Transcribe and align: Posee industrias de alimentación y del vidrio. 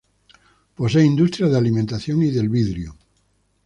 Posee 0.77 1.05
industrias 1.05 1.51
de 1.51 1.59
alimentación 1.59 2.23
y 2.23 2.31
del 2.31 2.49
vidrio. 2.49 2.95